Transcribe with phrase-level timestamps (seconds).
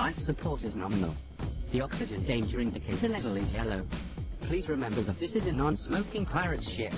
[0.00, 1.14] Life support is nominal.
[1.72, 3.84] The oxygen danger indicator level is yellow.
[4.40, 6.94] Please remember that this is a non-smoking pirate ship.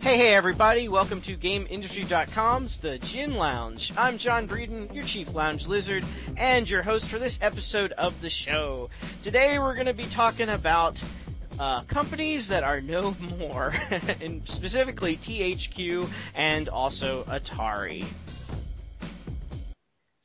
[0.00, 0.88] Hey, hey, everybody.
[0.88, 3.92] Welcome to GameIndustry.com's The Gin Lounge.
[3.98, 6.04] I'm John Breeden, your chief lounge lizard,
[6.36, 8.88] and your host for this episode of the show.
[9.24, 11.02] Today we're going to be talking about
[11.58, 13.74] uh, companies that are no more,
[14.20, 18.06] and specifically THQ and also Atari.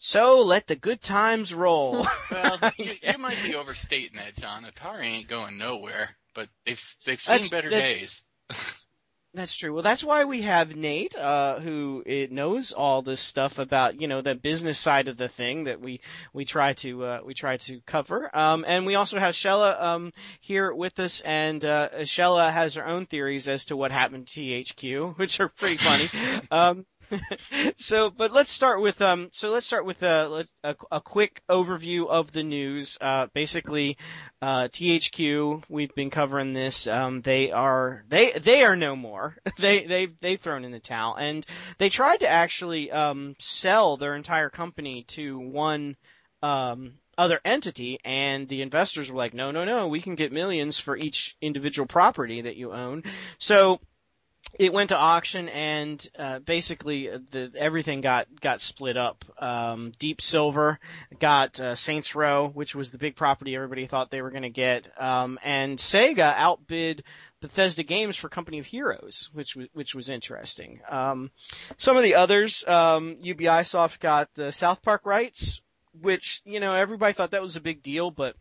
[0.07, 2.05] So let the good times roll.
[2.31, 4.65] Well, you, you might be overstating that, John.
[4.65, 8.21] Atari ain't going nowhere, but they've they've seen That's- better that's-
[8.51, 8.81] days.
[9.33, 9.73] That's true.
[9.73, 14.07] Well, that's why we have Nate, uh, who it knows all this stuff about, you
[14.07, 15.99] know, the business side of the thing that we
[16.31, 18.33] we try to uh, we try to cover.
[18.33, 22.87] Um, and we also have Shella um, here with us, and uh, Shella has her
[22.87, 26.41] own theories as to what happened to THQ, which are pretty funny.
[26.49, 26.85] um,
[27.77, 29.29] so, but let's start with um.
[29.31, 32.97] So let's start with a a, a quick overview of the news.
[32.99, 33.97] Uh, basically,
[34.41, 35.63] uh, THQ.
[35.69, 36.87] We've been covering this.
[36.87, 39.37] Um, they are they they are no more.
[39.59, 41.45] they they've they've thrown in the towel, and
[41.77, 45.95] they tried to actually um sell their entire company to one
[46.41, 50.79] um other entity, and the investors were like, no no no, we can get millions
[50.79, 53.03] for each individual property that you own.
[53.39, 53.79] So
[54.53, 59.25] it went to auction and uh, basically uh, the everything got got split up.
[59.37, 60.79] Um, Deep Silver
[61.19, 64.49] got uh, Saints Row, which was the big property everybody thought they were going to
[64.49, 67.03] get, um, and Sega outbid
[67.41, 70.79] Bethesda Games for Company of Heroes, which was which was interesting.
[70.89, 71.31] Um,
[71.77, 75.61] some of the others, um, Ubisoft got the South Park rights,
[76.01, 78.35] which you know everybody thought that was a big deal, but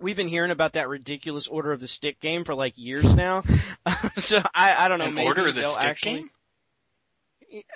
[0.00, 3.42] We've been hearing about that ridiculous Order of the Stick game for like years now,
[4.16, 5.06] so I, I don't know.
[5.06, 6.30] An maybe order of the stick actually, game?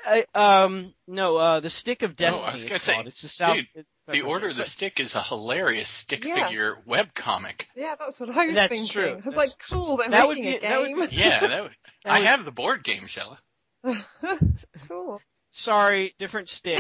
[0.06, 2.45] I, um, no, uh, the Stick of Destiny.
[2.47, 3.06] Oh, I was gonna it's say, called.
[3.06, 3.56] it's the South.
[3.56, 4.67] dude, it's The Order of the.
[4.67, 6.47] Stick is a hilarious stick Yeah.
[6.47, 7.69] figure web comic.
[7.75, 8.89] Yeah, that's what I was That's thinking.
[8.92, 9.09] true.
[9.09, 11.20] I was That's- like, cool, they're that would making be- a that would game.
[11.30, 11.73] Yeah, that would,
[12.05, 13.39] That I was- have the board game, Shella.
[14.89, 15.20] cool.
[15.52, 16.79] Sorry, different stick.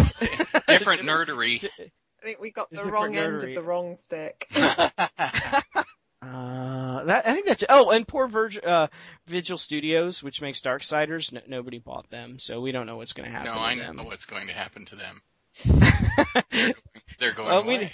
[0.68, 1.66] Different nerdery.
[2.22, 4.48] I think we got the wrong end of the wrong stick.
[6.22, 8.86] Uh, that I think that's oh, and poor Virg, uh,
[9.26, 13.28] Vigil Studios, which makes Darksiders, no, nobody bought them, so we don't know what's going
[13.28, 13.52] to happen.
[13.52, 13.96] no, to I them.
[13.96, 15.20] know what's going to happen to them.
[15.64, 15.82] They're
[16.52, 16.74] going,
[17.18, 17.92] they're going Well, we- away.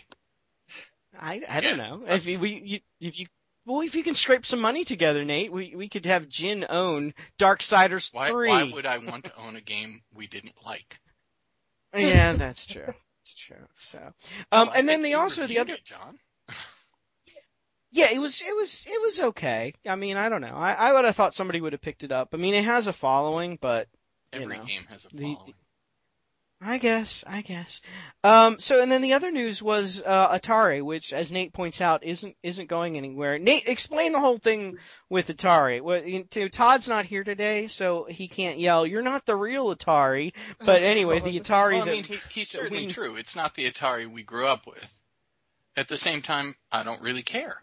[1.19, 3.27] I I don't know if you, we you, if you
[3.65, 7.15] well if you can scrape some money together, Nate, we we could have Jin own
[7.39, 8.50] Darksiders Why, three.
[8.50, 11.00] why would I want to own a game we didn't like?
[11.97, 12.93] Yeah, that's true.
[13.28, 13.56] That's true.
[13.75, 14.12] So, um,
[14.69, 16.19] Well, and then they also the other it, John.
[17.91, 19.72] Yeah, it was it was it was okay.
[19.87, 20.55] I mean, I don't know.
[20.55, 22.28] I I would have thought somebody would have picked it up.
[22.34, 23.89] I mean, it has a following, but
[24.31, 25.55] Every know, game has a the- following.
[26.61, 27.81] I guess I guess.
[28.25, 32.03] Um, so and then the other news was uh, Atari, which, as Nate points out,
[32.03, 33.39] isn't isn't going anywhere.
[33.39, 34.77] Nate, explain the whole thing
[35.09, 35.81] with Atari.
[35.81, 38.85] Well, you know, Todd's not here today, so he can't yell.
[38.87, 40.33] You're not the real Atari.
[40.59, 43.15] But anyway, the Atari Well, I that mean, he, he's certainly we- true.
[43.15, 45.01] It's not the Atari we grew up with.
[45.77, 47.63] At the same time, I don't really care.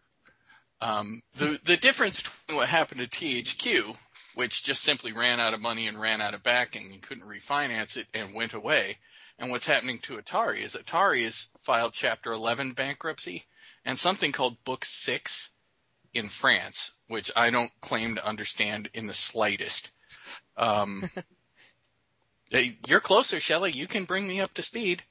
[0.80, 3.98] Um, the the difference between what happened to THQ,
[4.36, 7.98] which just simply ran out of money and ran out of backing and couldn't refinance
[7.98, 8.98] it and went away,
[9.40, 13.46] and what's happening to Atari is Atari has filed Chapter 11 bankruptcy
[13.84, 15.50] and something called Book Six
[16.14, 19.92] in France, which I don't claim to understand in the slightest.
[20.58, 21.10] Um,
[22.88, 23.72] you're closer, Shelley.
[23.72, 25.04] You can bring me up to speed.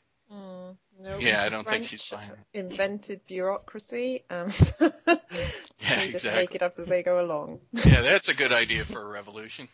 [1.04, 2.32] No, Yeah, I don't think she's fine.
[2.54, 4.50] Invented bureaucracy and
[4.80, 6.42] Yeah, they just exactly.
[6.42, 7.60] make it up as they go along.
[7.72, 9.68] Yeah, that's a good idea for a revolution.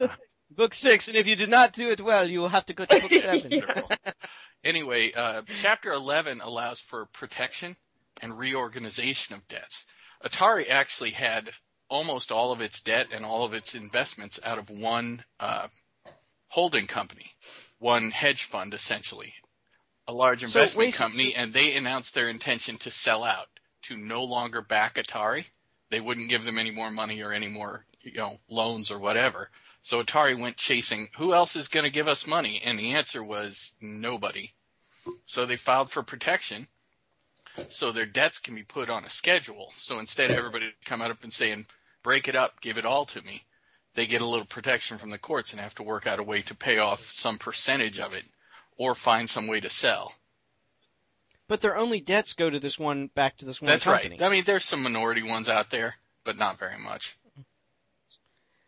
[0.50, 2.86] book six, and if you did not do it well, you will have to go
[2.86, 3.50] to book seven.
[3.50, 3.90] Wonderful.
[4.64, 7.76] Anyway, uh, Chapter 11 allows for protection
[8.22, 9.84] and reorganization of debts.
[10.24, 11.50] Atari actually had
[11.90, 15.68] almost all of its debt and all of its investments out of one uh,
[16.48, 17.30] holding company,
[17.78, 19.34] one hedge fund essentially,
[20.08, 23.48] a large investment so- company, and they announced their intention to sell out,
[23.82, 25.46] to no longer back Atari.
[25.90, 29.50] They wouldn't give them any more money or any more, you know, loans or whatever.
[29.82, 33.22] So Atari went chasing who else is going to give us money, and the answer
[33.22, 34.52] was nobody.
[35.26, 36.66] So they filed for protection,
[37.68, 39.70] so their debts can be put on a schedule.
[39.76, 41.66] So instead of everybody coming up and saying,
[42.02, 43.44] "Break it up, give it all to me,"
[43.94, 46.42] they get a little protection from the courts and have to work out a way
[46.42, 48.24] to pay off some percentage of it,
[48.76, 50.12] or find some way to sell.
[51.48, 54.16] But their only debts go to this one, back to this one That's company.
[54.18, 54.22] right.
[54.22, 55.94] I mean, there's some minority ones out there,
[56.24, 57.16] but not very much.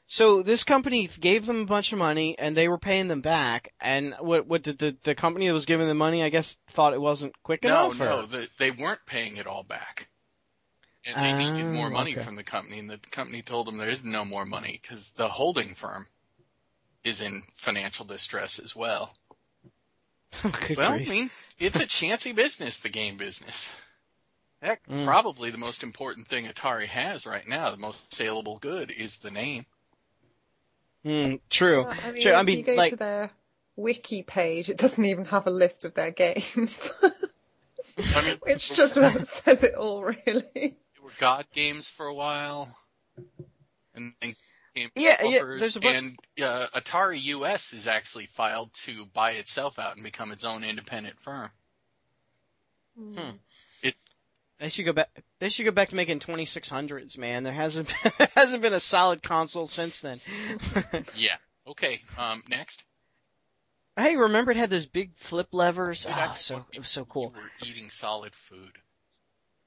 [0.07, 3.73] so this company gave them a bunch of money and they were paying them back.
[3.81, 6.95] And what what did the the company that was giving them money, I guess, thought
[6.95, 8.01] it wasn't quick No, enough?
[8.01, 10.09] or- no, the, they weren't paying it all back.
[11.05, 12.23] And they needed Oh, more ah, money okay.
[12.23, 15.29] from the company, and the company told them there is no more money because the
[15.29, 16.07] holding firm
[17.03, 19.15] is in financial distress as well.
[20.43, 21.09] Good well, grief.
[21.09, 23.73] I mean, it's a chancy business, the game business.
[24.63, 25.05] Heck, Mm.
[25.05, 29.31] probably the most important thing Atari has right now, the most saleable good, is the
[29.31, 29.65] name.
[31.05, 31.83] Hmm, true.
[31.85, 33.31] Uh, I mean, Sure, I if mean, you go like- to their
[33.77, 38.97] wiki page, it doesn't even have a list of their games, I mean, which just
[38.97, 40.43] about says it all, really.
[40.55, 42.77] they were God games for a while,
[43.95, 44.35] and then
[44.79, 49.79] came Yeah, yeah, developers, there's and uh, Atari US is actually filed to buy itself
[49.79, 51.51] out and become its own independent firm.
[52.97, 53.31] Hmm.
[54.59, 55.09] They should go back.
[55.39, 57.45] They should go back to making 2600s, man.
[57.45, 60.21] There hasn't been, there hasn't been a solid console since then.
[61.15, 61.37] Yeah.
[61.67, 62.03] Okay.
[62.17, 62.83] Um, next.
[63.97, 66.05] hey, remember it had those big flip levers?
[66.05, 67.35] Dude, Ah, so it was so cool.
[67.37, 68.73] You were eating solid food.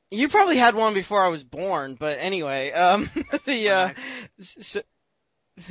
[0.10, 3.10] You probably had one before I was born, but anyway, um,
[3.46, 3.90] the uh,
[4.42, 4.82] so,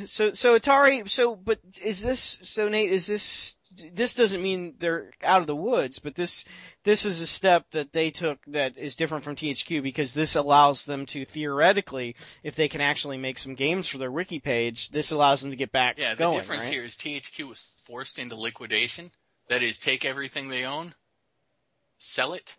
[0.05, 1.09] so so Atari.
[1.09, 2.91] So, but is this so Nate?
[2.91, 3.55] Is this
[3.93, 6.45] this doesn't mean they're out of the woods, but this
[6.83, 10.85] this is a step that they took that is different from THQ because this allows
[10.85, 15.11] them to theoretically, if they can actually make some games for their wiki page, this
[15.11, 16.15] allows them to get back Yeah.
[16.15, 16.73] The difference right?
[16.73, 19.11] here is THQ was forced into liquidation.
[19.47, 20.93] That is, take everything they own,
[21.97, 22.55] sell it,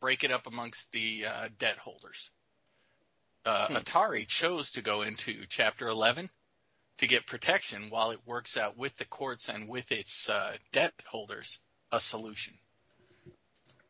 [0.00, 2.30] break it up amongst the uh, debt holders.
[3.44, 3.76] Uh, Hmm.
[3.76, 6.28] Atari chose to go into Chapter 11
[6.98, 10.92] to get protection while it works out with the courts and with its uh, debt
[11.06, 11.58] holders
[11.92, 12.54] a solution.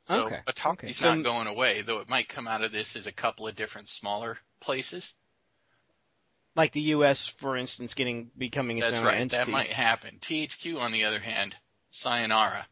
[0.04, 0.92] So Okay, Atari's okay.
[0.92, 3.56] So- not going away, though it might come out of this as a couple of
[3.56, 5.14] different smaller places.
[6.56, 9.18] Like the U.S., for instance, getting becoming its That's own right.
[9.20, 9.36] entity.
[9.44, 10.16] That might happen.
[10.20, 11.54] THQ, on the other hand,
[11.90, 12.66] sayonara.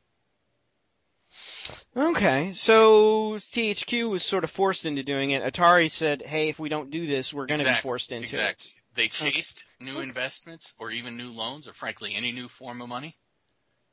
[1.97, 5.43] Okay, so THQ was sort of forced into doing it.
[5.43, 8.25] Atari said, "Hey, if we don't do this, we're going to Exactly, be forced into
[8.27, 8.71] Exactly.
[8.71, 12.89] it." They chased new investments or even new loans or frankly any new form of
[12.89, 13.15] money.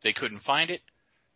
[0.02, 0.82] They couldn't find it.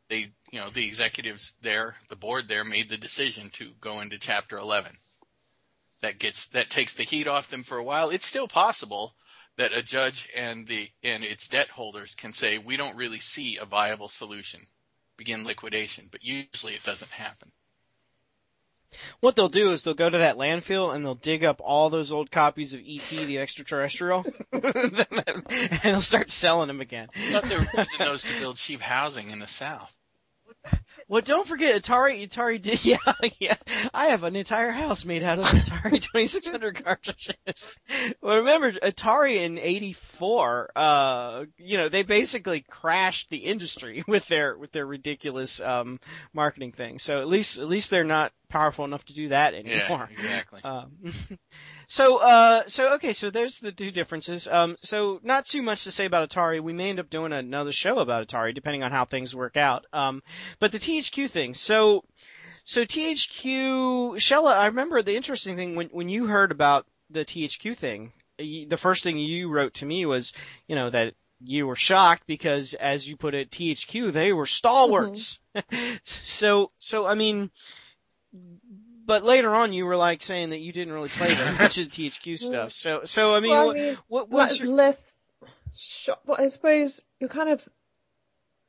[0.07, 4.17] They, you know, the executives there, the board there made the decision to go into
[4.17, 4.93] chapter 11.
[5.99, 8.09] That gets, that takes the heat off them for a while.
[8.09, 9.13] It's still possible
[9.57, 13.57] that a judge and the, and its debt holders can say, we don't really see
[13.57, 14.61] a viable solution.
[15.17, 17.51] Begin liquidation, but usually it doesn't happen.
[19.19, 22.11] What they'll do is they'll go to that landfill and they'll dig up all those
[22.11, 23.25] old copies of E.T.
[23.25, 25.05] the Extraterrestrial, and
[25.83, 27.09] they'll start selling them again.
[27.15, 29.97] I thought they were using those to build cheap housing in the South.
[31.09, 32.27] Well, don't forget Atari.
[32.27, 32.97] Atari did, yeah,
[33.39, 33.55] yeah.
[33.93, 37.67] I have an entire house made out of Atari 2600 cartridges.
[38.21, 40.71] Well, remember Atari in '84.
[40.75, 45.99] Uh, you know, they basically crashed the industry with their with their ridiculous um
[46.33, 46.99] marketing thing.
[46.99, 49.73] So at least at least they're not powerful enough to do that anymore.
[49.75, 50.09] Yeah, anymore.
[50.11, 50.61] exactly.
[50.63, 50.91] Um,
[51.87, 54.47] so, uh, so okay, so there's the two differences.
[54.47, 56.61] Um, so not too much to say about Atari.
[56.61, 59.85] We may end up doing another show about Atari, depending on how things work out.
[59.93, 60.21] Um,
[60.59, 61.53] but the THQ thing.
[61.53, 62.03] So,
[62.65, 67.77] so THQ, Shella, I remember the interesting thing when when you heard about the THQ
[67.77, 68.11] thing.
[68.37, 70.33] The first thing you wrote to me was,
[70.67, 75.39] you know, that you were shocked because, as you put it, THQ they were stalwarts.
[76.03, 77.49] so, so I mean
[79.07, 81.89] but later on you were like saying that you didn't really play that much of
[81.89, 82.73] the THQ stuff.
[82.73, 85.15] So, so I mean, well, I what, mean, what like, your, less
[85.75, 86.29] shocked.
[86.37, 87.67] I suppose you're kind of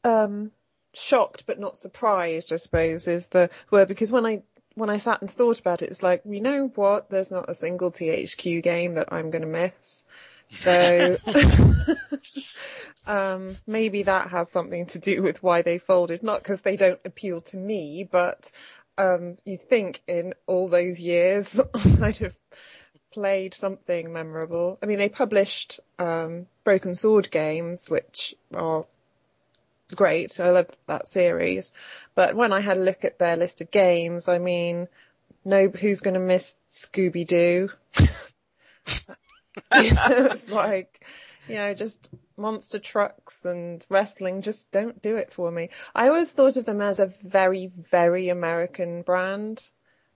[0.05, 0.53] um,
[0.95, 2.53] shocked but not surprised.
[2.53, 4.43] I suppose is the word because when I
[4.77, 7.11] when I sat and thought about it, it's like you know what?
[7.11, 10.05] There's not a single THQ game that I'm going to miss.
[10.51, 11.19] So
[13.07, 16.23] um, maybe that has something to do with why they folded.
[16.23, 18.51] Not because they don't appeal to me, but
[18.99, 21.59] um, you think in all those years
[22.03, 22.35] I'd have
[23.13, 24.79] played something memorable.
[24.83, 28.85] I mean, they published um, Broken Sword games, which are
[29.95, 30.39] great.
[30.41, 31.73] I love that series.
[32.15, 34.89] But when I had a look at their list of games, I mean,
[35.45, 37.71] no, who's going to miss Scooby Doo?
[39.73, 41.05] it's like,
[41.49, 45.71] you know, just monster trucks and wrestling just don't do it for me.
[45.95, 49.69] I always thought of them as a very, very American brand,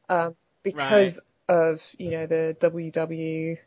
[0.09, 3.59] um, because of, you know, the WWE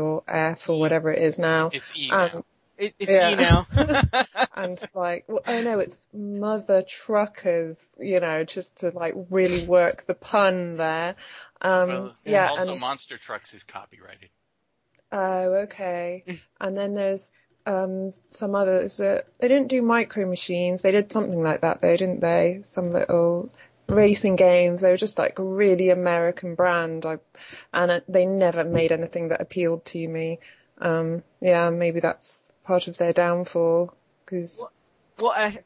[0.00, 1.70] or F or whatever it is now.
[1.72, 2.30] It's E now.
[2.34, 2.44] Um,
[2.78, 3.30] it, it's yeah.
[3.30, 3.66] E now.
[4.54, 10.06] and like, well, oh no, it's mother truckers, you know, just to like really work
[10.06, 11.16] the pun there.
[11.60, 14.30] Um, Well, yeah, also and Monster Trucks is copyrighted.
[15.12, 16.24] Oh, okay.
[16.60, 17.32] and then there's
[17.66, 20.82] um some others that they didn't do micro machines.
[20.82, 22.62] They did something like that though, didn't they?
[22.64, 23.50] Some little
[23.88, 24.82] racing games.
[24.82, 27.06] They were just like a really American brand.
[27.06, 27.18] I
[27.72, 30.38] and they never made anything that appealed to me.
[30.78, 34.64] Um, yeah, maybe that's part of their downfall because.
[35.18, 35.58] Well, I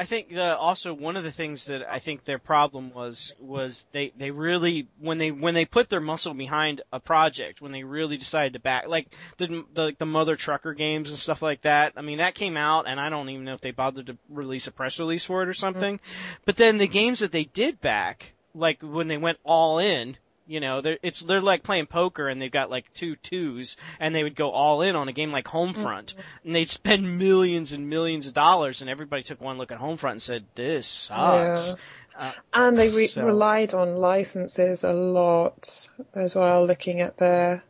[0.00, 3.84] I think uh, also one of the things that I think their problem was was
[3.92, 7.84] they they really when they when they put their muscle behind a project when they
[7.84, 11.92] really decided to back like the the the mother trucker games and stuff like that.
[11.98, 14.66] I mean that came out and I don't even know if they bothered to release
[14.66, 15.98] a press release for it or something.
[15.98, 16.44] Mm-hmm.
[16.46, 20.16] But then the games that they did back like when they went all in
[20.50, 24.12] you know, they're it's they're like playing poker and they've got like two twos and
[24.12, 26.20] they would go all in on a game like Homefront mm-hmm.
[26.44, 30.12] and they'd spend millions and millions of dollars and everybody took one look at Homefront
[30.12, 31.68] and said this sucks.
[31.68, 31.74] Yeah.
[32.18, 33.24] Uh, and they re- so.
[33.24, 37.62] relied on licenses a lot as well, looking at their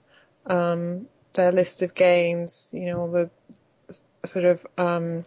[0.46, 2.70] um, their list of games.
[2.72, 3.30] You know, all the
[4.24, 5.26] sort of um,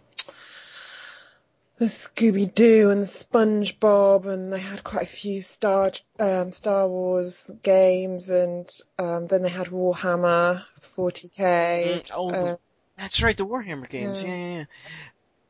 [1.76, 6.88] the Scooby Doo and the SpongeBob, and they had quite a few Star um, Star
[6.88, 10.64] Wars games, and um, then they had Warhammer
[10.96, 11.38] 40k.
[11.38, 12.56] Mm, oh, uh,
[12.96, 14.22] that's right, the Warhammer games.
[14.22, 14.34] Yeah.
[14.34, 14.64] yeah, yeah.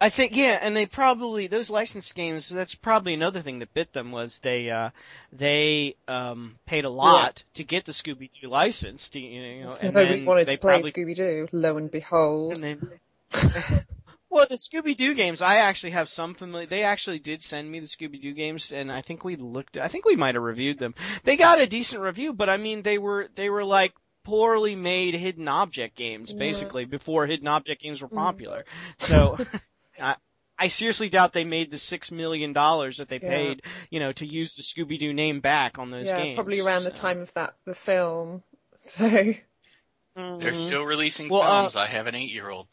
[0.00, 2.48] I think yeah, and they probably those licensed games.
[2.48, 4.90] That's probably another thing that bit them was they uh,
[5.32, 7.54] they um, paid a lot yeah.
[7.54, 9.14] to get the Scooby Doo licensed.
[9.14, 10.82] You know, and nobody wanted to play.
[10.82, 11.48] Scooby Doo.
[11.52, 12.58] Lo and behold.
[12.58, 12.90] And
[14.34, 16.66] Well, the Scooby Doo games, I actually have some familiar.
[16.66, 19.76] They actually did send me the Scooby Doo games, and I think we looked.
[19.76, 20.96] I think we might have reviewed them.
[21.22, 25.14] They got a decent review, but I mean, they were they were like poorly made
[25.14, 26.38] hidden object games, yeah.
[26.40, 28.16] basically before hidden object games were mm.
[28.16, 28.64] popular.
[28.98, 29.06] Mm.
[29.06, 29.38] So.
[30.00, 30.16] I,
[30.58, 33.28] I seriously doubt they made the six million dollars that they yeah.
[33.28, 36.36] paid, you know, to use the Scooby Doo name back on those yeah, games.
[36.36, 36.90] probably around so.
[36.90, 38.42] the time of that the film.
[38.86, 40.38] So mm-hmm.
[40.38, 41.76] they're still releasing well, uh, films.
[41.76, 42.68] Uh, I have an eight-year-old.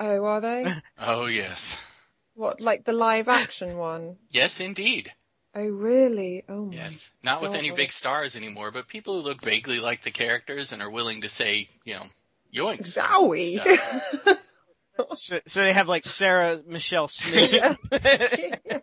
[0.00, 0.74] Oh, are they?
[0.98, 1.78] oh, yes.
[2.34, 4.16] What, like the live action one?
[4.30, 5.12] Yes, indeed.
[5.54, 6.42] Oh, really?
[6.48, 7.10] Oh, my Yes.
[7.22, 10.80] Not with any big stars anymore, but people who look vaguely like the characters and
[10.80, 12.06] are willing to say, you know,
[12.54, 12.96] yoinks.
[12.96, 13.58] Zowie!
[15.16, 17.76] so, so they have like Sarah Michelle Smith.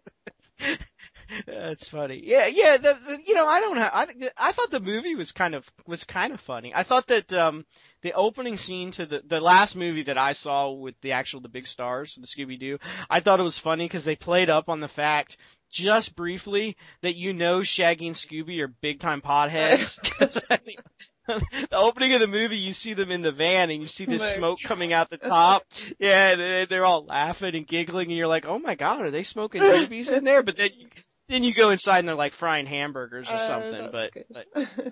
[1.45, 2.21] That's funny.
[2.23, 2.77] Yeah, yeah.
[2.77, 3.91] The, the, you know, I don't have.
[3.93, 4.07] I,
[4.37, 6.73] I thought the movie was kind of was kind of funny.
[6.73, 7.65] I thought that um
[8.01, 11.49] the opening scene to the the last movie that I saw with the actual the
[11.49, 12.79] big stars, the Scooby Doo,
[13.09, 15.37] I thought it was funny because they played up on the fact
[15.69, 19.97] just briefly that you know Shaggy and Scooby are big time potheads.
[21.27, 24.35] the opening of the movie, you see them in the van and you see this
[24.35, 25.63] smoke coming out the top.
[25.99, 29.61] Yeah, they're all laughing and giggling, and you're like, "Oh my god, are they smoking
[29.61, 30.87] doobies in there?" But then, you,
[31.29, 33.81] then you go inside and they're like frying hamburgers or uh, something.
[33.81, 34.47] Uh, but, but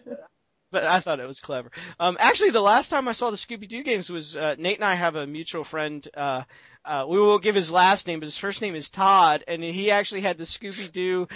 [0.71, 1.71] but I thought it was clever.
[1.99, 4.85] Um, actually, the last time I saw the Scooby Doo games was uh, Nate and
[4.85, 6.05] I have a mutual friend.
[6.15, 6.43] Uh,
[6.83, 9.89] uh, we won't give his last name, but his first name is Todd, and he
[9.89, 11.27] actually had the Scooby Doo.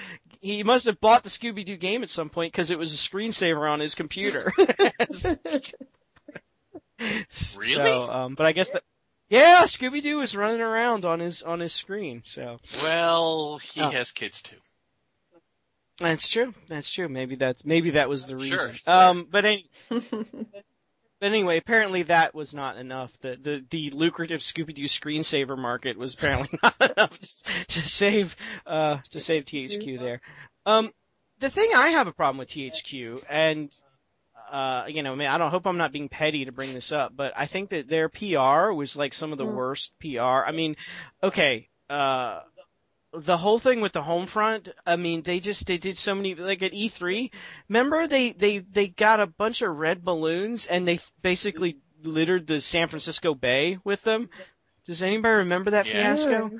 [0.41, 2.97] He must have bought the Scooby Doo game at some point because it was a
[2.97, 4.53] screensaver on his computer.
[7.57, 7.75] really?
[7.75, 8.83] So, um, but I guess that.
[9.29, 12.21] Yeah, Scooby Doo was running around on his on his screen.
[12.23, 12.59] So.
[12.81, 13.89] Well, he oh.
[13.89, 14.57] has kids too.
[15.99, 16.53] That's true.
[16.67, 17.09] That's true.
[17.09, 18.73] Maybe that's maybe that was the reason.
[18.73, 20.03] Sure, um, but any, but
[21.21, 23.11] anyway, apparently that was not enough.
[23.21, 28.35] The the the lucrative Scooby Doo screensaver market was apparently not enough to, to save
[28.65, 30.21] uh to save THQ there.
[30.65, 30.91] Um,
[31.39, 33.69] the thing I have a problem with THQ and
[34.51, 36.91] uh, you know, I mean, I don't hope I'm not being petty to bring this
[36.91, 39.53] up, but I think that their PR was like some of the mm.
[39.53, 40.47] worst PR.
[40.47, 40.75] I mean,
[41.21, 42.39] okay, uh,
[43.13, 46.35] the whole thing with the home front, I mean, they just they did so many
[46.35, 47.31] like at E3.
[47.67, 52.61] Remember they they they got a bunch of red balloons and they basically littered the
[52.61, 54.29] San Francisco Bay with them.
[54.85, 56.15] Does anybody remember that yeah.
[56.15, 56.59] fiasco?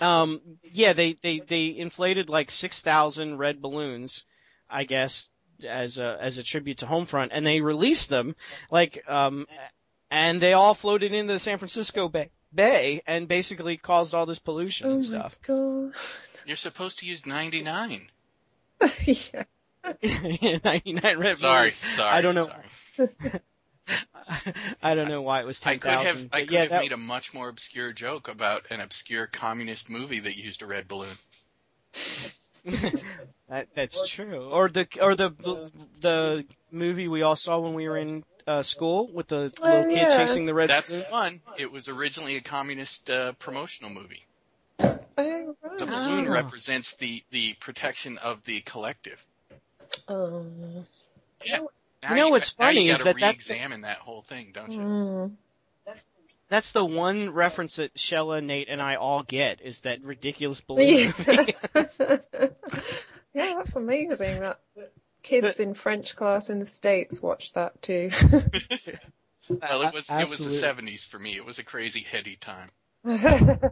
[0.00, 4.24] Um, yeah, they they they inflated like six thousand red balloons,
[4.68, 5.30] I guess,
[5.66, 8.34] as a as a tribute to Homefront, and they released them
[8.70, 9.46] like um,
[10.10, 14.38] and they all floated into the San Francisco Bay bay and basically caused all this
[14.38, 15.36] pollution oh and stuff.
[15.46, 15.92] God.
[16.46, 18.08] You're supposed to use 99.
[19.04, 19.42] yeah.
[20.64, 21.76] 99 red Sorry, balloons.
[21.94, 22.10] sorry.
[22.10, 22.50] I don't know.
[24.82, 25.88] I don't know why it was 10,000.
[25.88, 26.80] I could have, I could yeah, have that...
[26.82, 30.88] made a much more obscure joke about an obscure communist movie that used a red
[30.88, 31.16] balloon.
[33.48, 34.50] that, that's true.
[34.50, 39.08] Or the or the the movie we all saw when we were in uh, school
[39.12, 40.16] with the oh, little kid yeah.
[40.16, 40.70] chasing the red.
[40.70, 41.40] That's the one.
[41.58, 44.22] It was originally a communist uh, promotional movie.
[44.78, 45.78] Oh, right.
[45.78, 46.32] The balloon oh.
[46.32, 49.24] represents the the protection of the collective.
[50.08, 50.44] Oh.
[51.44, 51.60] Yeah.
[52.02, 54.50] Now You know what's now funny you is gotta that that's- re-examine that whole thing,
[54.52, 54.78] don't you?
[54.78, 55.30] Mm.
[56.48, 61.12] That's the one reference that Shella, Nate, and I all get is that ridiculous balloon
[61.18, 61.56] movie.
[61.74, 61.84] Yeah.
[63.34, 64.40] yeah, that's amazing.
[64.40, 64.60] That
[65.26, 68.10] kids in French class in the States watch that too.
[69.48, 71.36] Well, it was it was the '70s for me.
[71.36, 72.68] It was a crazy heady time.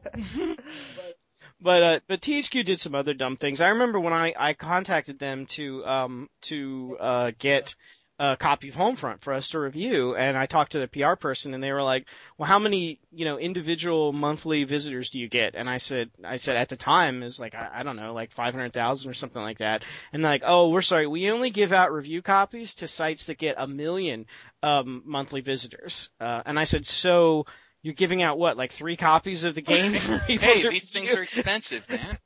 [1.60, 3.62] But uh, but THQ did some other dumb things.
[3.62, 7.74] I remember when I I contacted them to um to uh get
[8.18, 11.52] a copy of Homefront for us to review, and I talked to the PR person,
[11.52, 12.06] and they were like,
[12.38, 16.36] "Well, how many you know individual monthly visitors do you get?" And I said I
[16.36, 19.14] said at the time is like I, I don't know like five hundred thousand or
[19.14, 22.86] something like that, and like, "Oh, we're sorry, we only give out review copies to
[22.86, 24.26] sites that get a million
[24.62, 27.46] um monthly visitors." Uh, and I said, "So."
[27.84, 29.94] You're giving out what, like three copies of the game
[30.40, 32.18] Hey, to these things are expensive, man.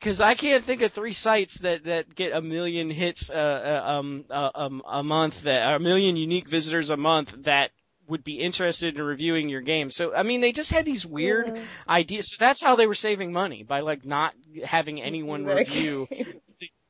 [0.00, 3.90] Because I can't think of three sites that that get a million hits uh, uh,
[3.90, 7.70] um uh, um a month that a million unique visitors a month that
[8.08, 9.90] would be interested in reviewing your game.
[9.90, 11.64] So I mean, they just had these weird Yeah.
[11.88, 12.28] ideas.
[12.30, 16.08] So that's how they were saving money by like not having anyone review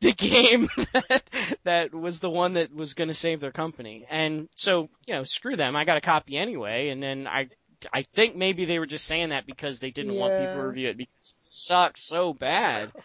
[0.02, 1.22] the game that,
[1.64, 4.04] that was the one that was going to save their company.
[4.10, 5.76] And so, you know, screw them.
[5.76, 6.88] I got a copy anyway.
[6.88, 7.48] And then I,
[7.92, 10.88] I think maybe they were just saying that because they didn't want people to review
[10.88, 12.92] it because it sucked so bad.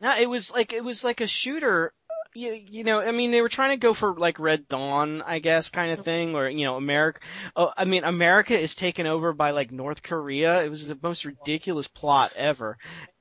[0.00, 1.92] No, it was like, it was like a shooter.
[2.32, 5.40] You, you know, I mean, they were trying to go for like Red Dawn, I
[5.40, 7.18] guess, kind of thing, or you know, America.
[7.56, 10.62] Oh, I mean, America is taken over by like North Korea.
[10.62, 12.78] It was the most ridiculous plot ever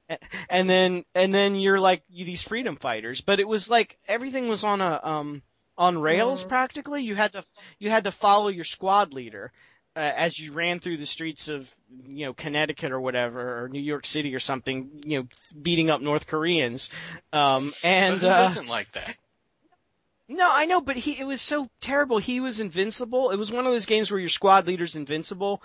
[0.50, 4.48] and then and then you're like you, these freedom fighters but it was like everything
[4.48, 5.42] was on a um
[5.78, 6.48] on rails Mhm.
[6.48, 7.44] practically you had to
[7.80, 9.52] you had to follow your squad leader
[9.96, 11.68] uh, as you ran through the streets of
[12.08, 15.28] you know Connecticut or whatever or New York City or something you know
[15.62, 16.90] beating up North Koreans
[17.34, 19.18] um and But who uh doesn't like that?
[20.30, 22.18] no, I know, but he it was so terrible.
[22.18, 23.32] He was invincible.
[23.32, 25.62] It was one of those games where your squad leader's invincible.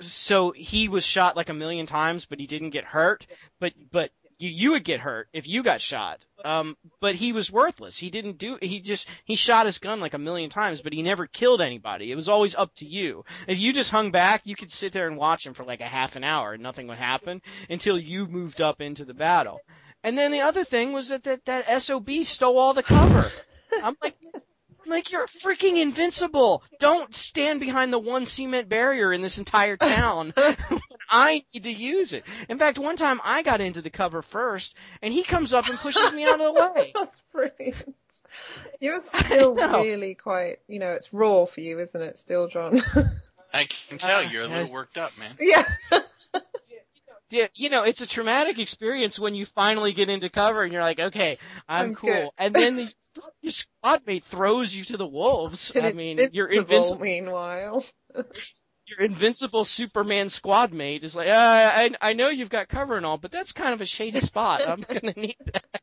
[0.00, 3.26] So he was shot like a million times, but he didn't get hurt.
[3.60, 6.24] But but you you would get hurt if you got shot.
[6.44, 7.98] Um, but he was worthless.
[7.98, 8.58] He didn't do.
[8.60, 12.12] He just he shot his gun like a million times, but he never killed anybody.
[12.12, 13.24] It was always up to you.
[13.48, 15.86] If you just hung back, you could sit there and watch him for like a
[15.86, 19.60] half an hour, and nothing would happen until you moved up into the battle.
[20.02, 23.30] And then the other thing was that that, that SOB stole all the cover.
[23.82, 24.16] I'm like,
[24.88, 26.62] like you're freaking invincible.
[26.78, 30.32] Don't stand behind the one cement barrier in this entire town.
[30.36, 30.56] when
[31.10, 32.24] I need to use it.
[32.48, 35.78] In fact, one time I got into the cover first, and he comes up and
[35.78, 36.92] pushes me out of the way.
[36.94, 37.94] That's brilliant.
[38.80, 42.18] You're still really quite, you know, it's raw for you, isn't it?
[42.18, 42.82] Still, John.
[43.54, 45.32] I can tell you're a little worked up, man.
[45.40, 45.64] yeah.
[47.28, 50.82] Yeah, you know, it's a traumatic experience when you finally get into cover and you're
[50.82, 52.10] like, okay, I'm, I'm cool.
[52.10, 52.30] good.
[52.38, 52.92] And then the,
[53.42, 55.76] your squad mate throws you to the wolves.
[55.82, 57.00] I mean, you're invincible.
[57.02, 57.84] Meanwhile,
[58.88, 63.04] Your invincible Superman squad mate is like, uh, I, I know you've got cover and
[63.04, 64.62] all, but that's kind of a shady spot.
[64.68, 65.80] I'm gonna need that.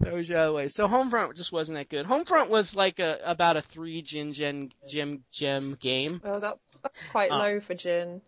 [0.00, 0.68] Throws you out of the way.
[0.68, 2.06] So Homefront just wasn't that good.
[2.06, 6.20] Homefront was like a about a three gin gem gem gem game.
[6.24, 7.38] oh, that's that's quite Uh.
[7.38, 8.22] low for gin.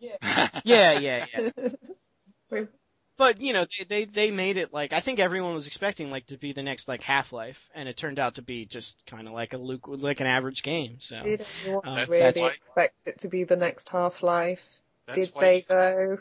[0.00, 0.16] Yeah,
[0.64, 1.48] yeah, yeah.
[2.50, 2.66] We-
[3.18, 6.26] But you know, they, they they made it like I think everyone was expecting like
[6.26, 9.28] to be the next like Half Life, and it turned out to be just kind
[9.28, 10.96] of like a Luke like an average game.
[11.00, 14.66] So Did anyone Um, really that's why- expect it to be the next Half Life?
[15.12, 16.18] Did they you, though?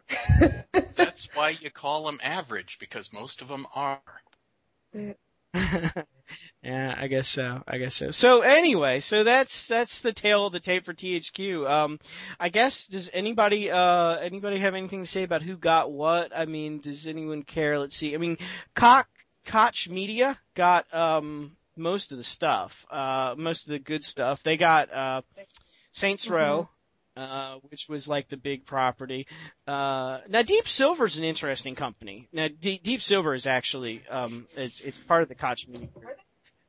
[0.95, 4.01] that's why you call them average because most of them are.
[4.93, 5.13] yeah,
[6.63, 7.63] I guess so.
[7.67, 8.11] I guess so.
[8.11, 11.69] So anyway, so that's that's the tale of the tape for THQ.
[11.69, 11.99] Um,
[12.39, 16.31] I guess does anybody uh anybody have anything to say about who got what?
[16.35, 17.79] I mean, does anyone care?
[17.79, 18.13] Let's see.
[18.13, 18.37] I mean,
[18.75, 19.07] Koch
[19.45, 24.41] Koch Media got um most of the stuff, uh most of the good stuff.
[24.43, 25.21] They got uh
[25.93, 26.69] Saints Row.
[27.17, 29.27] Uh, which was like the big property.
[29.67, 32.29] Uh, now Deep Silver's an interesting company.
[32.31, 36.17] Now D- Deep Silver is actually, um, it's, it's part of the Koch Media Group.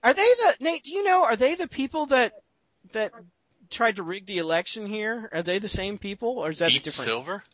[0.02, 2.32] Are they the, Nate, do you know, are they the people that,
[2.92, 3.12] that
[3.70, 5.30] tried to rig the election here?
[5.32, 7.06] Are they the same people or is that a Deep different?
[7.08, 7.44] silver?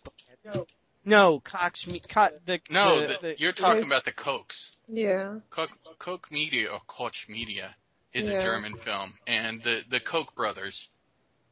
[1.05, 4.74] No, Koch, Me- Koch the, No, the, the, the- you're talking There's- about the Cokes.
[4.88, 5.40] Yeah.
[5.51, 7.74] Coke, Coke Media or Koch Media
[8.14, 8.38] is Yeah.
[8.38, 10.88] a German film, and the the Koch brothers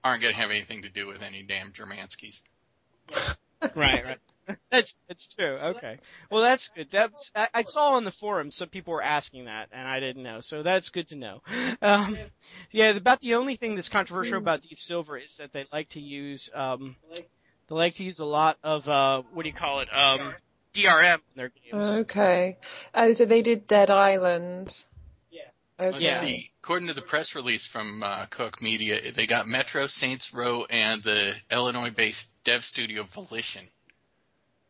[0.04, 2.42] aren't going to have anything to do with any damn Germanskis.
[3.74, 4.18] right, right.
[4.70, 5.56] That's that's true.
[5.56, 5.98] Okay.
[6.30, 6.88] Well, that's good.
[6.92, 10.22] That's I, I saw on the forum some people were asking that, and I didn't
[10.22, 10.40] know.
[10.40, 11.42] So that's good to know.
[11.82, 12.16] Um,
[12.70, 16.00] yeah, about the only thing that's controversial about Deep Silver is that they like to
[16.00, 19.88] use um, they like to use a lot of uh, what do you call it?
[19.92, 20.34] Um,
[20.74, 21.84] DRM in their games.
[21.84, 22.58] Okay.
[22.94, 24.84] Oh, so they did Dead Island.
[25.78, 26.04] Okay.
[26.04, 26.50] Let's see.
[26.62, 31.02] According to the press release from uh, Koch Media, they got Metro, Saints Row, and
[31.02, 33.68] the Illinois-based dev studio Volition.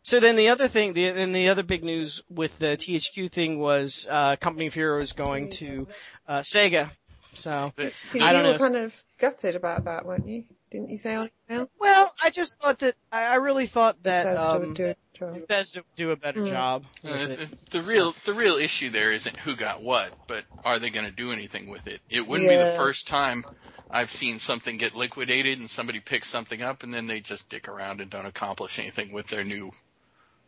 [0.03, 3.59] So then the other thing, the and the other big news with the THQ thing
[3.59, 5.87] was uh, Company of Heroes going to
[6.29, 6.90] uh, Sega.
[7.35, 8.59] So I you don't were know.
[8.59, 10.45] kind of gutted about that, weren't you?
[10.77, 11.71] Didn't you say on email?
[11.79, 14.99] well, I just thought that I I really thought that Bethesda um, would do it.
[15.19, 16.51] Bethesda would do a better Mm.
[16.51, 16.85] job.
[17.03, 20.91] Uh, the, the real the real issue there isn't who got what, but are they
[20.91, 22.03] going to do anything with it?
[22.11, 23.47] It wouldn't be the first time
[23.91, 27.69] I've seen something get liquidated and somebody picks something up and then they just dick
[27.69, 29.71] around and don't accomplish anything with their new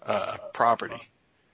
[0.05, 1.01] uh, property.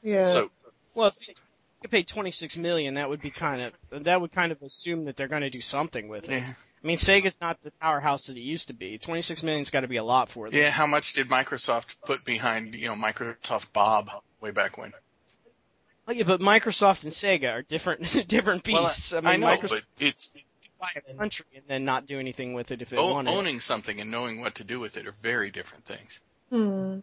[0.03, 0.25] Yeah.
[0.25, 0.51] So
[0.97, 4.61] Well, if you paid 26 million, that would be kind of that would kind of
[4.63, 6.43] assume that they're going to do something with it.
[6.43, 6.53] yeah,
[6.85, 8.99] I mean, Sega's not the powerhouse that it used to be.
[8.99, 10.61] 26 million's got to be a lot for them.
[10.61, 10.69] yeah.
[10.69, 14.93] How much did Microsoft put behind you know Microsoft Bob way back when?
[16.07, 19.13] Oh, yeah, but Microsoft and Sega are different different beasts.
[19.13, 20.43] Well, I mean, know, Microsoft but it's can
[20.79, 23.35] buy a country and then not do anything with it if they o- want it.
[23.35, 26.21] owning something and knowing what to do with it are very different things.
[26.51, 26.99] Hmm.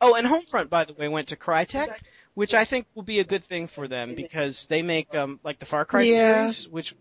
[0.00, 1.94] Oh, and Homefront, by the way, went to Crytek,
[2.34, 5.60] which I think will be a good thing for them because they make um like
[5.60, 6.48] the Far Cry Yeah.
[6.50, 6.94] series, which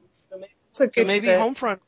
[0.73, 1.39] It's a so maybe fit.
[1.39, 1.79] Homefront.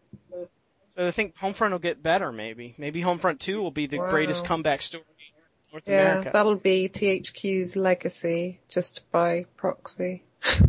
[0.96, 2.32] So I think Homefront will get better.
[2.32, 4.10] Maybe maybe Homefront Two will be the Wow.
[4.12, 6.30] greatest comeback story in North Yeah, America.
[6.34, 10.24] that'll be THQ's legacy, just by proxy.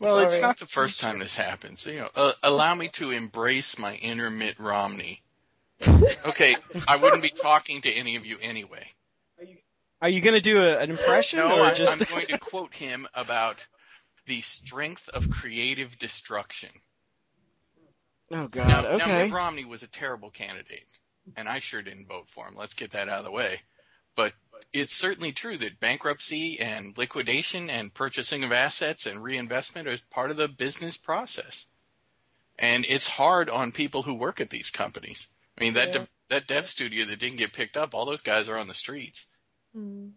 [0.00, 1.86] Well, it's not the first time this happens.
[1.86, 5.22] You know, uh, allow me to embrace my inner Mitt Romney.
[6.26, 6.56] Okay,
[6.88, 8.84] I wouldn't be talking to any of you anyway.
[10.00, 11.92] Are you going to do a, an impression No, or I, just?
[11.92, 13.64] I'm going to quote him about
[14.26, 16.70] the strength of creative destruction.
[18.32, 18.68] Oh God.
[18.68, 19.24] Now, now okay.
[19.24, 20.86] Mitt Romney was a terrible candidate,
[21.36, 22.54] and I sure didn't vote for him.
[22.56, 23.60] Let's get that out of the way.
[24.14, 24.32] But
[24.72, 30.30] it's certainly true that bankruptcy and liquidation and purchasing of assets and reinvestment is part
[30.30, 31.66] of the business process.
[32.58, 35.28] And it's hard on people who work at these companies.
[35.56, 35.92] I mean, that Yeah.
[35.94, 38.74] dev, that dev studio that didn't get picked up, all those guys are on the
[38.74, 39.26] streets.
[39.72, 40.10] Hmm.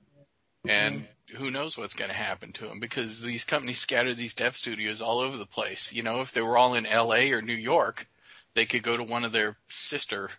[0.67, 0.69] Mm-hmm.
[0.69, 4.56] And who knows what's going to happen to them because these companies scatter these dev
[4.56, 5.93] studios all over the place.
[5.93, 8.08] You know, if they were all in LA or New York,
[8.54, 10.30] they could go to one of their sister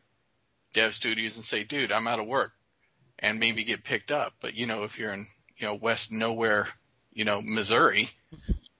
[0.73, 2.53] dev studios and say, dude, I'm out of work
[3.19, 4.35] and maybe get picked up.
[4.41, 6.69] But you know, if you're in, you know, West nowhere,
[7.13, 8.09] you know, Missouri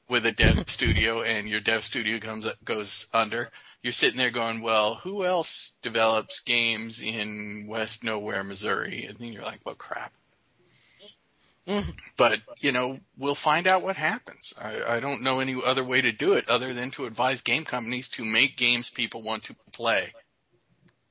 [0.09, 3.51] with a dev studio and your dev studio comes goes under,
[3.83, 9.05] you're sitting there going, well, who else develops games in West nowhere, Missouri?
[9.05, 10.13] And then you're like, well, crap.
[11.67, 11.97] Mhm.
[12.17, 14.55] But, you know, we'll find out what happens.
[14.61, 17.65] I, I don't know any other way to do it other than to advise game
[17.65, 20.13] companies to make games people want to play.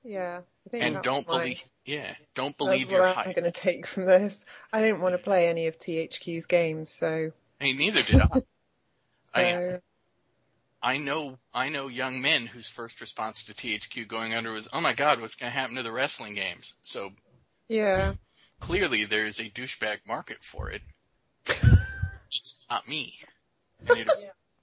[0.04, 0.42] Yeah.
[0.72, 3.36] And don't my- believe, yeah, don't That's believe what your I'm hype.
[3.36, 4.46] going to take from this.
[4.72, 8.30] I didn't want to play any of THQ's games, so Hey, neither did I.
[9.34, 9.82] I- so
[10.82, 14.82] I know, I know young men whose first response to THQ going under was, oh
[14.82, 16.76] my god, what's going to happen to the wrestling games?
[16.84, 17.12] So
[17.68, 18.14] yeah.
[18.60, 20.82] Clearly there is a douchebag market for it.
[22.32, 23.20] it's not me.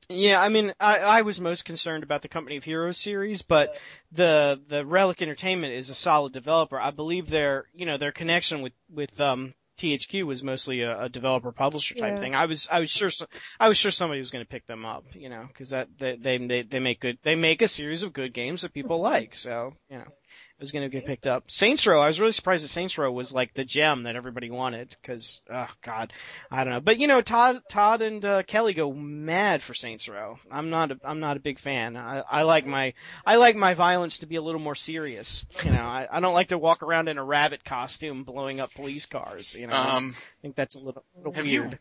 [0.09, 3.75] Yeah, I mean, I, I was most concerned about the Company of Heroes series, but
[4.11, 6.79] the the Relic Entertainment is a solid developer.
[6.79, 11.09] I believe their you know their connection with with um THQ was mostly a, a
[11.09, 12.21] developer publisher type Yeah.
[12.21, 12.35] thing.
[12.35, 13.27] I was I was sure so,
[13.59, 16.17] I was sure somebody was going to pick them up, you know, because that they,
[16.17, 19.35] they they they make good they make a series of good games that people like.
[19.35, 20.22] So you know, it
[20.63, 21.51] was going to get picked up.
[21.51, 24.49] Saints Row, I was really surprised that Saints Row was like the gem that everybody
[24.51, 26.13] wanted because oh god,
[26.51, 26.81] I don't know.
[26.81, 30.39] But you know, Todd Todd and uh, Kelly go mad for Saints Row.
[30.51, 31.97] I'm not a, I'm not a big fan.
[31.97, 32.95] I, I like my
[33.27, 35.45] I like my violence to be a little more serious.
[35.65, 38.73] You know, I, I don't like to walk around in a rabbit costume blowing up
[38.73, 39.55] police cars.
[39.55, 41.79] You know, um, I think that's a little, little have you- weird.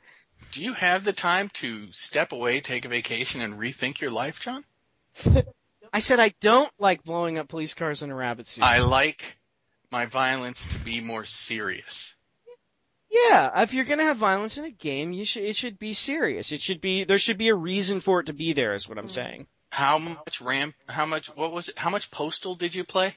[0.51, 4.39] do you have the time to step away, take a vacation, and rethink your life,
[4.39, 4.65] John?
[5.93, 8.63] I said I don't like blowing up police cars in a rabbit suit.
[8.63, 9.37] I like
[9.91, 12.15] my violence to be more serious.
[13.09, 16.53] Yeah, if you're gonna have violence in a game, you should it should be serious.
[16.53, 18.73] It should be there should be a reason for it to be there.
[18.73, 19.47] Is what I'm saying.
[19.69, 20.73] How much RAM?
[20.87, 21.27] How much?
[21.35, 21.77] What was it?
[21.77, 23.13] How much Postal did you play?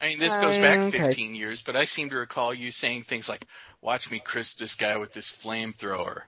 [0.00, 0.98] I mean, this goes Uh, back okay.
[0.98, 3.44] 15 years, but I seem to recall you saying things like,
[3.80, 6.22] "Watch me crisp this guy with this flamethrower,"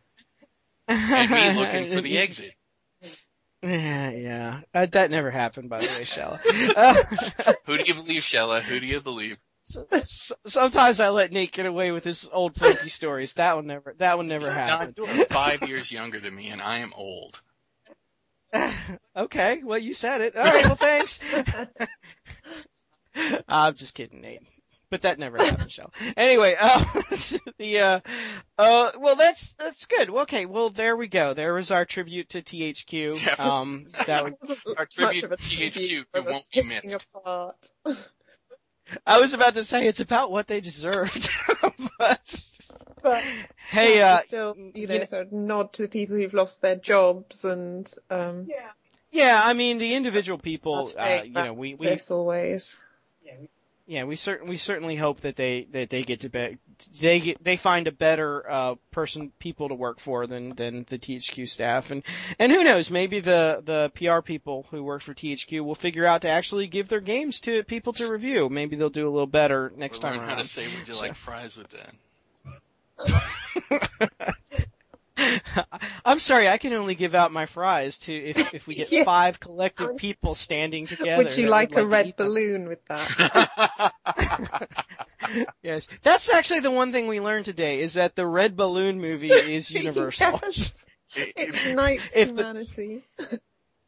[0.89, 2.55] and me looking for the exit.
[3.63, 4.61] Yeah, yeah.
[4.73, 6.41] Uh, that never happened, by the way, Shella.
[6.77, 8.61] Uh, Who do you believe, Shella?
[8.63, 9.39] Who do you believe?
[9.63, 13.35] so- so- sometimes I let Nate get away with his old Frankie stories.
[13.35, 13.95] That one never.
[13.99, 14.95] That one never John, happened.
[14.97, 17.41] you are five years younger than me, and I am old.
[19.17, 20.37] okay, well you said it.
[20.37, 21.21] All right, well thanks.
[23.49, 24.43] I'm just kidding, Nate.
[24.91, 25.93] But that never happened, Shell.
[26.17, 26.85] Anyway, uh,
[27.59, 28.01] the uh,
[28.59, 30.11] uh, well, that's that's good.
[30.11, 31.35] Okay, well, there we go.
[31.35, 33.21] There was our tribute to THQ.
[33.27, 33.35] Yeah.
[33.39, 34.35] Um, that would,
[34.77, 37.07] Our tribute to THQ It won't be missed.
[37.15, 37.71] Apart.
[39.07, 41.31] I was about to say it's about what they deserved,
[41.99, 42.41] but
[43.03, 43.25] But
[43.71, 46.35] hey, yeah, uh, still, you you know, know- sort of nod to the people who've
[46.35, 48.71] lost their jobs and um, yeah,
[49.11, 49.41] yeah.
[49.43, 52.77] I mean the individual people, uh, you know, we we always.
[53.25, 53.49] yeah, we
[54.17, 56.59] certain we certainly hope that they that they get to be
[57.01, 60.99] they get they find a better uh person people to work for than than the
[60.99, 62.03] THQ staff and
[62.39, 66.23] and who knows maybe the the PR people who work for THQ will figure out
[66.23, 69.73] to actually give their games to people to review maybe they'll do a little better
[69.77, 70.39] next Or time learn how around.
[70.43, 71.95] to say, "Would you like fries with that?"
[76.11, 79.05] I'm sorry, I can only give out my fries to if if we get Yeah.
[79.05, 81.25] five collective people standing together.
[81.25, 82.27] Would you that like a red eat them.
[82.27, 83.93] balloon with that?
[85.63, 89.29] Yes, that's actually the one thing we learned today is that the red balloon movie
[89.57, 90.41] is universal.
[90.43, 90.73] Yes.
[91.15, 93.03] It- It it- unites If the- humanity.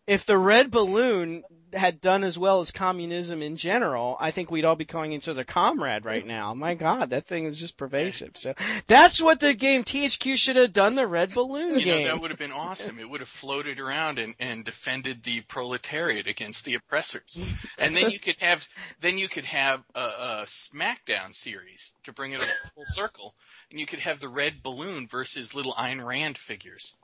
[0.06, 1.42] If the red balloon
[1.74, 5.28] had done as well as communism in general, I think we'd all be calling each
[5.28, 6.54] other comrade right now.
[6.54, 8.36] My God, that thing is just pervasive.
[8.36, 8.54] So
[8.86, 10.94] that's what the game THQ should have done.
[10.94, 12.98] The red balloon you know, that would have been awesome.
[12.98, 17.40] It would have floated around and, and defended the proletariat against the oppressors.
[17.78, 18.66] And then you could have,
[19.00, 23.34] then you could have a, a SmackDown series to bring it up full circle.
[23.70, 26.94] And you could have the red balloon versus little Ayn Rand figures.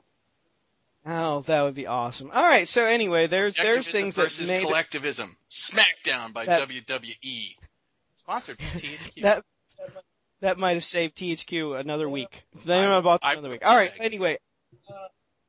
[1.05, 2.29] Oh, that would be awesome.
[2.31, 5.35] All right, so anyway, there's there's things that versus made collectivism.
[5.49, 7.55] SmackDown by That- WWE.
[8.17, 9.21] Sponsored by THQ.
[9.21, 9.45] that
[10.41, 12.43] that might have saved THQ another week.
[12.65, 13.61] They I about another would week.
[13.65, 13.91] All right.
[13.99, 14.39] Anyway,
[14.89, 14.93] uh,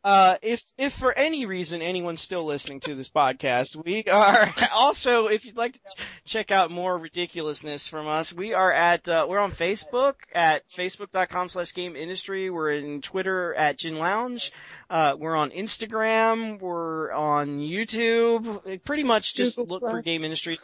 [0.05, 5.45] if if for any reason anyone's still listening to this podcast, we are also if
[5.45, 9.39] you'd like to ch- check out more ridiculousness from us, we are at uh, we're
[9.39, 12.51] on Facebook at facebook.com/slash game industry.
[12.51, 14.53] We're in Twitter at Gin Lounge.
[14.89, 16.61] Uh, we're on Instagram.
[16.61, 18.83] We're on YouTube.
[18.85, 20.03] Pretty much just Google look for.
[20.03, 20.59] Game Industry.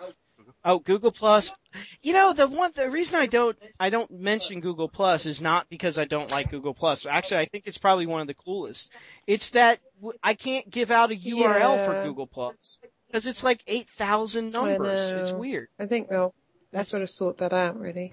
[0.67, 1.55] Oh, Google Plus.
[2.03, 5.69] You know, the one, the reason I don't, I don't mention Google Plus is not
[5.71, 7.07] because I don't like Google Plus.
[7.07, 8.91] Actually, I think it's probably one of the coolest.
[9.29, 9.79] It's that
[10.25, 15.13] I can't give out a URL for Google Plus because it's like 8,000 numbers.
[15.13, 15.69] It's weird.
[15.79, 16.35] I think they'll
[16.73, 18.13] That's- sort of sort that out, really.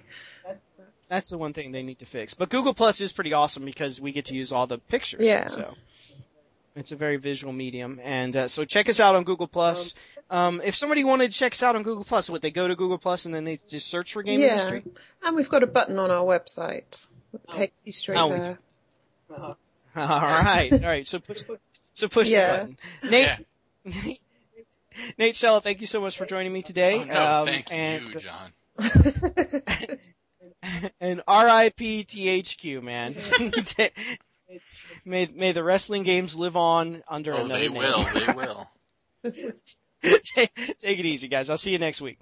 [1.09, 2.33] That's the one thing they need to fix.
[2.33, 5.21] But Google Plus is pretty awesome because we get to use all the pictures.
[5.23, 5.47] Yeah.
[5.47, 5.73] So
[6.75, 9.93] it's a very visual medium, and uh, so check us out on Google Plus.
[9.93, 10.12] Um,
[10.63, 12.97] if somebody wanted to check us out on Google Plus, would they go to Google
[12.97, 14.53] Plus and then they just search for Game yeah.
[14.53, 14.83] Industry?
[15.23, 18.57] And we've got a button on our website that takes you straight Oh, we there.
[19.95, 21.07] All right, all right.
[21.07, 21.43] So push,
[21.93, 22.51] so push Yeah.
[22.51, 22.77] the button.
[23.11, 23.27] Nate,
[23.85, 24.13] Yeah.
[25.19, 26.99] Nate Shell, thank you so much for joining me today.
[26.99, 28.51] Oh, no, um, thank and, you, John.
[30.99, 32.05] and R.I.P.
[32.05, 33.13] THQ, man.
[35.05, 37.77] may may the wrestling games live on under Oh, another they name.
[37.77, 38.03] will.
[38.13, 38.67] They will.
[40.23, 40.51] take,
[40.99, 41.49] it easy, guys.
[41.49, 42.19] I'll see you next week.